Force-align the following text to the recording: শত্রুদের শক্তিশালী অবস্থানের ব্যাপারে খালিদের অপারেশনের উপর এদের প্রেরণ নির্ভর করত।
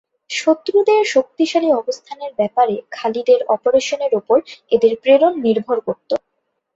শত্রুদের 0.31 1.01
শক্তিশালী 1.13 1.69
অবস্থানের 1.73 2.31
ব্যাপারে 2.39 2.75
খালিদের 2.91 3.41
অপারেশনের 3.47 4.13
উপর 4.15 4.37
এদের 4.71 4.93
প্রেরণ 5.01 5.33
নির্ভর 5.45 5.77
করত। 5.87 6.09